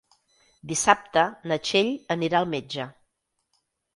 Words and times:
Dissabte 0.71 1.25
na 1.51 1.59
Txell 1.67 1.91
anirà 2.17 2.39
al 2.41 2.49
metge. 2.53 2.87